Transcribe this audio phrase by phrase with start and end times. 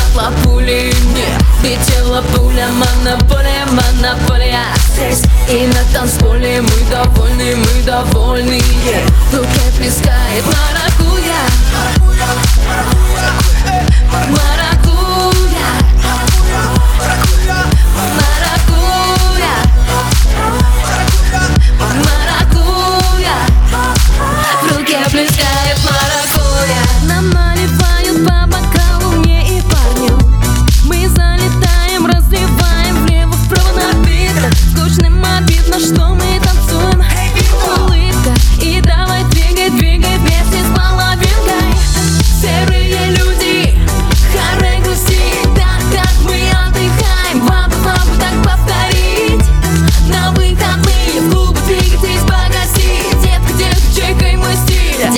[0.00, 1.26] махала пулей мне.
[1.62, 4.64] Летела пуля, монополия, монополия.
[4.94, 9.12] Здесь и на танцполе мы довольны, мы довольны yeah.
[9.30, 12.09] В руке плескает маракуя.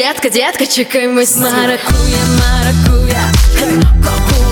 [0.03, 1.78] Детка, детка, чекай мы с маракуя,
[2.41, 3.22] маракуя,
[4.03, 4.52] коку.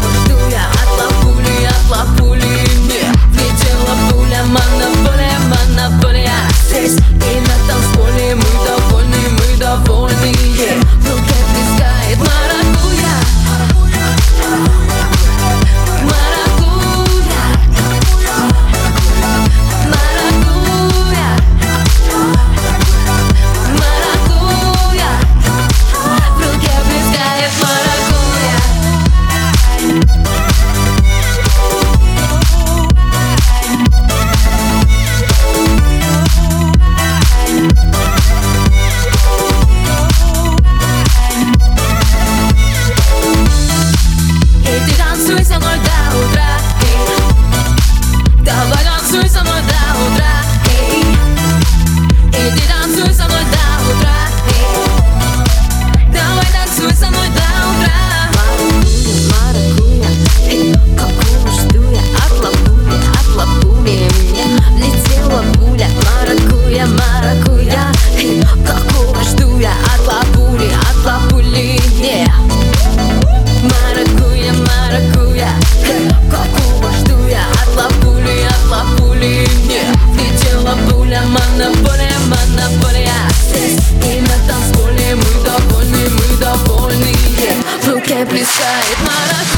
[88.26, 89.49] плясает марафон